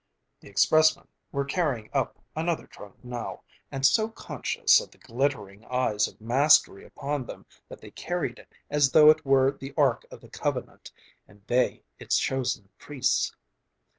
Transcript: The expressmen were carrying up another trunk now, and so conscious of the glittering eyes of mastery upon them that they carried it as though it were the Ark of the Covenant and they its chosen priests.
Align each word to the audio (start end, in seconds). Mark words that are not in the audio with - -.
The 0.39 0.49
expressmen 0.49 1.07
were 1.31 1.45
carrying 1.45 1.91
up 1.93 2.17
another 2.35 2.65
trunk 2.65 3.05
now, 3.05 3.43
and 3.71 3.85
so 3.85 4.09
conscious 4.09 4.81
of 4.81 4.89
the 4.89 4.97
glittering 4.97 5.63
eyes 5.65 6.07
of 6.07 6.19
mastery 6.19 6.83
upon 6.87 7.27
them 7.27 7.45
that 7.69 7.81
they 7.81 7.91
carried 7.91 8.39
it 8.39 8.51
as 8.67 8.93
though 8.93 9.11
it 9.11 9.23
were 9.23 9.51
the 9.51 9.75
Ark 9.77 10.03
of 10.09 10.21
the 10.21 10.29
Covenant 10.29 10.91
and 11.27 11.43
they 11.45 11.83
its 11.99 12.17
chosen 12.17 12.69
priests. 12.79 13.35